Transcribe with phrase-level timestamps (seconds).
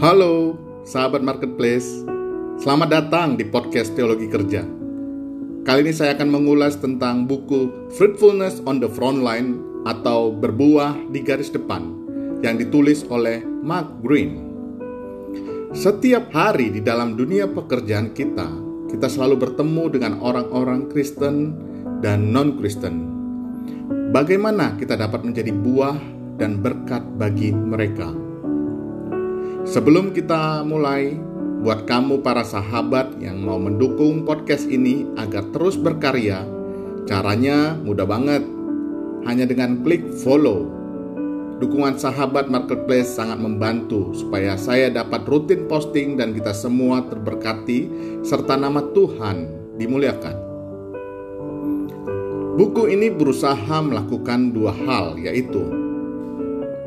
[0.00, 2.08] Halo, sahabat marketplace.
[2.56, 4.64] Selamat datang di podcast Teologi Kerja.
[5.60, 11.52] Kali ini saya akan mengulas tentang buku Fruitfulness on the Frontline atau Berbuah di Garis
[11.52, 11.84] Depan
[12.40, 14.40] yang ditulis oleh Mark Green.
[15.76, 18.48] Setiap hari di dalam dunia pekerjaan kita,
[18.88, 21.52] kita selalu bertemu dengan orang-orang Kristen
[22.00, 23.04] dan non-Kristen.
[24.16, 26.00] Bagaimana kita dapat menjadi buah
[26.40, 28.29] dan berkat bagi mereka?
[29.68, 31.20] Sebelum kita mulai,
[31.60, 36.48] buat kamu para sahabat yang mau mendukung podcast ini agar terus berkarya,
[37.04, 38.40] caranya mudah banget.
[39.28, 40.64] Hanya dengan klik follow.
[41.60, 47.92] Dukungan sahabat marketplace sangat membantu supaya saya dapat rutin posting dan kita semua terberkati
[48.24, 49.44] serta nama Tuhan
[49.76, 50.36] dimuliakan.
[52.56, 55.60] Buku ini berusaha melakukan dua hal, yaitu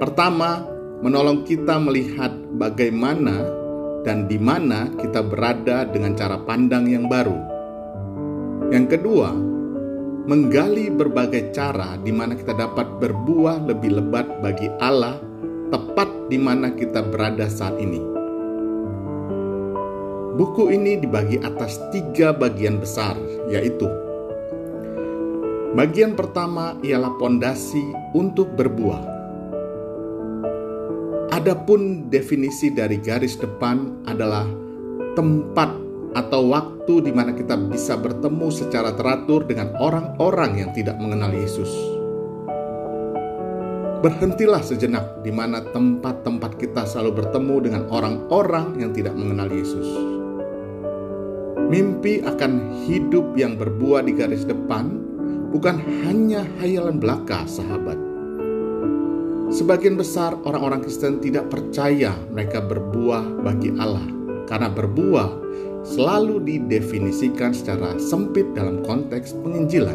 [0.02, 0.73] pertama,
[1.04, 3.43] menolong kita melihat bagaimana
[4.07, 7.35] dan di mana kita berada dengan cara pandang yang baru.
[8.71, 9.35] Yang kedua,
[10.24, 15.20] menggali berbagai cara di mana kita dapat berbuah lebih lebat bagi Allah
[15.76, 17.99] tepat di mana kita berada saat ini.
[20.40, 23.20] Buku ini dibagi atas tiga bagian besar,
[23.51, 23.85] yaitu
[25.76, 27.84] bagian pertama ialah pondasi
[28.15, 29.12] untuk berbuah.
[31.44, 34.48] Adapun definisi dari garis depan adalah
[35.12, 35.76] tempat
[36.16, 41.68] atau waktu di mana kita bisa bertemu secara teratur dengan orang-orang yang tidak mengenal Yesus.
[43.99, 49.90] Berhentilah sejenak di mana tempat-tempat kita selalu bertemu dengan orang-orang yang tidak mengenal Yesus.
[51.68, 54.96] Mimpi akan hidup yang berbuah di garis depan
[55.52, 55.76] bukan
[56.08, 58.12] hanya hayalan belaka, sahabat
[59.54, 64.01] Sebagian besar orang-orang Kristen tidak percaya mereka berbuah bagi Allah
[64.50, 65.30] karena berbuah
[65.86, 69.94] selalu didefinisikan secara sempit dalam konteks penginjilan.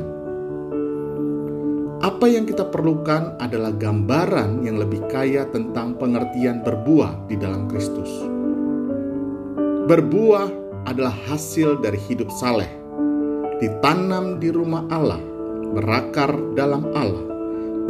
[2.06, 8.14] Apa yang kita perlukan adalah gambaran yang lebih kaya tentang pengertian berbuah di dalam Kristus.
[9.90, 10.46] Berbuah
[10.86, 12.70] adalah hasil dari hidup saleh,
[13.58, 15.19] ditanam di rumah Allah,
[15.75, 17.26] berakar dalam Allah,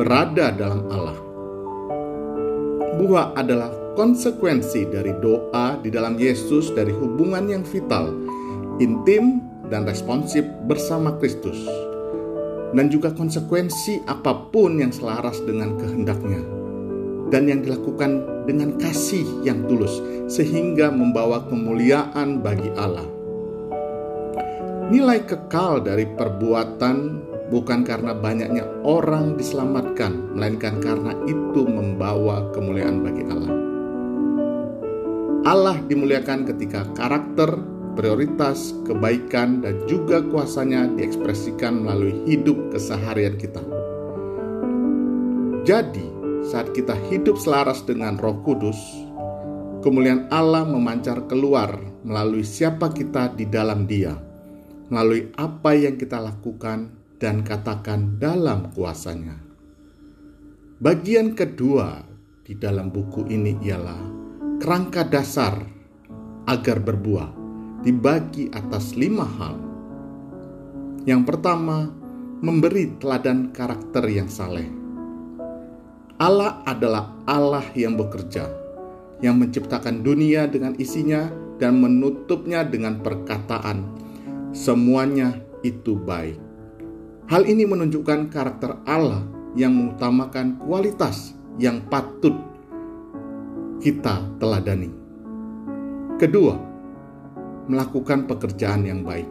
[0.01, 1.28] berada dalam Allah
[2.99, 8.11] buah adalah konsekuensi dari doa di dalam Yesus dari hubungan yang vital,
[8.83, 11.63] intim, dan responsif bersama Kristus.
[12.75, 16.43] Dan juga konsekuensi apa pun yang selaras dengan kehendaknya.
[17.29, 20.01] Dan yang dilakukan dengan kasih yang tulus
[20.33, 23.05] sehingga membawa kemuliaan bagi Allah.
[24.89, 33.25] Nilai kekal dari perbuatan bukan karena banyaknya orang diselamatkan, melainkan karena itu membawa kemuliaan bagi
[33.29, 33.55] Allah.
[35.49, 37.57] Allah dimuliakan ketika karakter,
[37.97, 43.65] prioritas, kebaikan, dan juga kuasanya diekspresikan melalui hidup keseharian kita.
[45.65, 46.05] Jadi,
[46.45, 48.77] saat kita hidup selaras dengan Roh Kudus,
[49.81, 54.17] kemuliaan Allah memancar keluar melalui siapa kita di dalam Dia,
[54.93, 59.39] melalui apa yang kita lakukan dan katakan dalam kuasanya.
[60.79, 62.07] Bagian kedua
[62.47, 64.03] di dalam buku ini ialah
[64.63, 65.59] kerangka dasar
[66.47, 67.31] agar berbuah
[67.83, 69.59] dibagi atas lima hal.
[71.05, 71.91] Yang pertama,
[72.39, 74.71] memberi teladan karakter yang saleh.
[76.19, 78.47] Allah adalah Allah yang bekerja,
[79.23, 83.87] yang menciptakan dunia dengan isinya dan menutupnya dengan perkataan,
[84.55, 86.48] "Semuanya itu baik."
[87.29, 89.21] Hal ini menunjukkan karakter Allah
[89.53, 92.33] yang mengutamakan kualitas yang patut
[93.85, 94.89] kita teladani.
[96.17, 96.57] Kedua,
[97.69, 99.29] melakukan pekerjaan yang baik.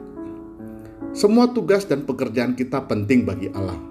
[1.09, 3.81] Semua tugas dan pekerjaan kita penting bagi Allah.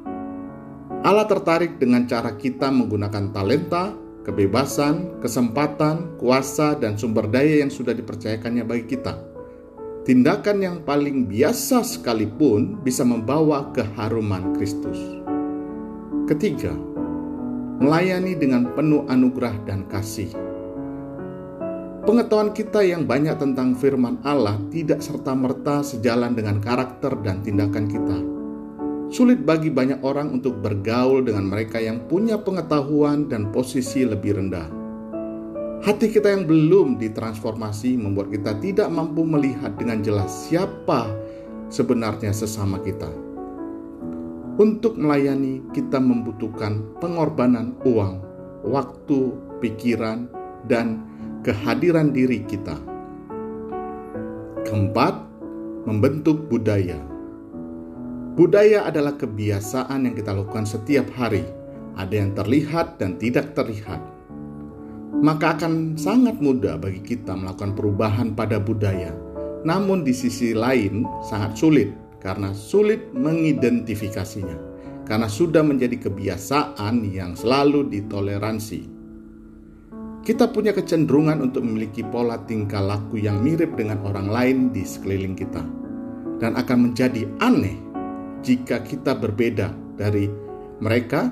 [1.03, 3.91] Allah tertarik dengan cara kita menggunakan talenta,
[4.22, 9.35] kebebasan, kesempatan, kuasa, dan sumber daya yang sudah dipercayakannya bagi kita
[10.07, 14.95] tindakan yang paling biasa sekalipun bisa membawa keharuman Kristus.
[16.31, 16.71] Ketiga,
[17.83, 20.31] melayani dengan penuh anugerah dan kasih.
[22.07, 28.19] Pengetahuan kita yang banyak tentang firman Allah tidak serta-merta sejalan dengan karakter dan tindakan kita.
[29.11, 34.76] Sulit bagi banyak orang untuk bergaul dengan mereka yang punya pengetahuan dan posisi lebih rendah.
[35.86, 41.06] Hati kita yang belum ditransformasi membuat kita tidak mampu melihat dengan jelas siapa
[41.71, 43.06] sebenarnya sesama kita.
[44.59, 48.18] Untuk melayani, kita membutuhkan pengorbanan uang,
[48.66, 49.30] waktu,
[49.62, 50.27] pikiran,
[50.66, 51.06] dan
[51.47, 52.74] kehadiran diri kita.
[54.66, 55.22] Keempat,
[55.86, 56.98] membentuk budaya.
[58.34, 61.47] Budaya adalah kebiasaan yang kita lakukan setiap hari.
[61.94, 64.16] Ada yang terlihat dan tidak terlihat.
[65.24, 69.16] Maka akan sangat mudah bagi kita melakukan perubahan pada budaya.
[69.65, 71.91] Namun di sisi lain sangat sulit
[72.21, 74.77] karena sulit mengidentifikasinya.
[75.07, 78.97] Karena sudah menjadi kebiasaan yang selalu ditoleransi.
[80.27, 85.39] Kita punya kecenderungan untuk memiliki pola tingkah laku yang mirip dengan orang lain di sekeliling
[85.39, 85.62] kita,
[86.42, 87.78] dan akan menjadi aneh
[88.42, 90.27] jika kita berbeda dari
[90.83, 91.30] mereka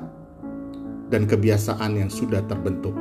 [1.10, 2.94] dan kebiasaan yang sudah terbentuk.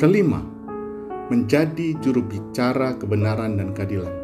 [0.00, 0.40] Kelima,
[1.28, 4.14] menjadi juru bicara kebenaran dan keadilan.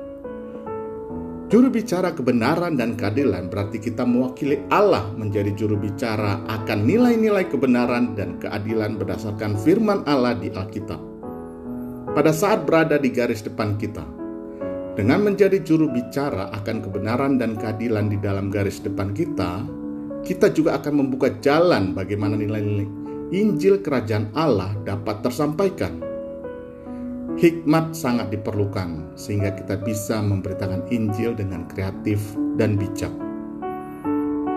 [1.48, 8.16] Juru bicara kebenaran dan keadilan berarti kita mewakili Allah menjadi juru bicara akan nilai-nilai kebenaran
[8.16, 11.00] dan keadilan berdasarkan firman Allah di Alkitab.
[12.16, 14.04] Pada saat berada di garis depan kita,
[14.96, 19.62] dengan menjadi juru bicara akan kebenaran dan keadilan di dalam garis depan kita,
[20.26, 22.97] kita juga akan membuka jalan bagaimana nilai-nilai
[23.28, 26.00] Injil Kerajaan Allah dapat tersampaikan.
[27.38, 32.18] Hikmat sangat diperlukan sehingga kita bisa memberitakan Injil dengan kreatif
[32.58, 33.12] dan bijak.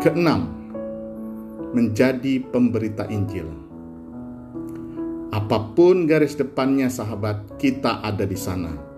[0.01, 0.49] Keenam,
[1.77, 3.45] menjadi pemberita Injil.
[5.31, 8.91] Apa pun garis depannya sahabat, kita ada di sana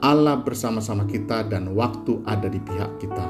[0.00, 3.26] Allah bersama-sama kita dan waktu ada di pihak kita.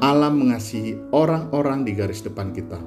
[0.00, 2.80] Allah mengasihi orang-orang di garis depan kita.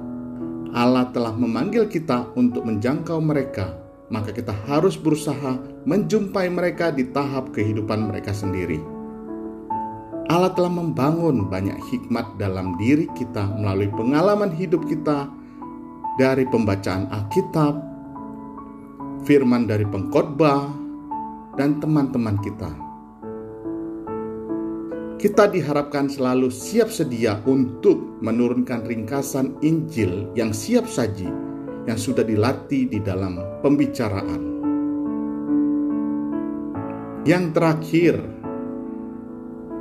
[0.76, 3.80] Allah telah memanggil kita untuk menjangkau mereka,
[4.12, 5.56] maka kita harus berusaha
[5.88, 8.84] menjumpai mereka di tahap kehidupan mereka sendiri.
[10.28, 15.32] Allah telah membangun banyak hikmat dalam diri kita melalui pengalaman hidup kita
[16.20, 17.74] dari pembacaan Alkitab,
[19.24, 20.76] firman dari pengkhotbah,
[21.56, 22.85] dan teman-teman kita.
[25.16, 31.32] Kita diharapkan selalu siap sedia untuk menurunkan ringkasan Injil yang siap saji,
[31.88, 34.44] yang sudah dilatih di dalam pembicaraan.
[37.24, 38.16] Yang terakhir,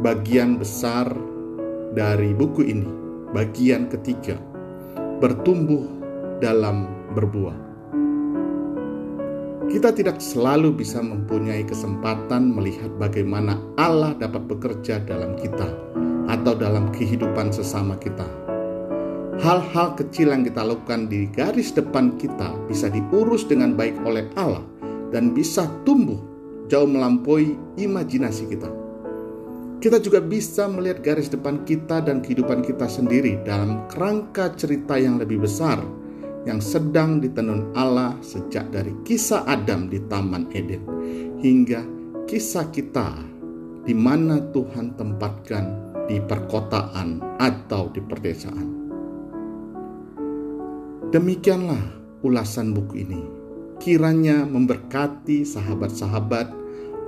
[0.07, 1.11] bagian besar
[1.99, 2.89] dari buku ini,
[3.35, 4.39] bagian ketiga,
[5.19, 5.83] bertumbuh
[6.39, 7.74] dalam berbuah.
[9.75, 15.67] Kita tidak selalu bisa mempunyai kesempatan melihat bagaimana Allah dapat bekerja dalam kita
[16.31, 18.23] atau dalam kehidupan sesama kita.
[19.43, 24.63] Hal-hal kecil yang kita lakukan di garis depan kita bisa diurus dengan baik oleh Allah
[25.11, 26.23] dan bisa tumbuh
[26.71, 28.71] jauh melampaui imajinasi kita.
[29.83, 35.19] Kita juga bisa melihat garis depan kita dan kehidupan kita sendiri dalam kerangka cerita yang
[35.19, 35.83] lebih besar
[36.45, 40.85] yang sedang ditenun Allah sejak dari kisah Adam di Taman Eden
[41.41, 41.81] hingga
[42.29, 43.17] kisah kita
[43.85, 48.69] di mana Tuhan tempatkan di perkotaan atau di perdesaan.
[51.13, 51.81] Demikianlah
[52.25, 53.23] ulasan buku ini.
[53.79, 56.49] Kiranya memberkati sahabat-sahabat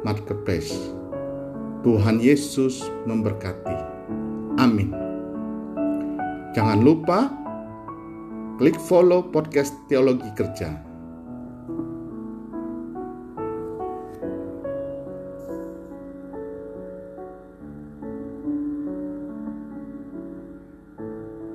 [0.04, 0.76] marketplace.
[1.80, 3.78] Tuhan Yesus memberkati.
[4.60, 4.92] Amin.
[6.52, 7.45] Jangan lupa
[8.58, 10.85] klik follow podcast Teologi Kerja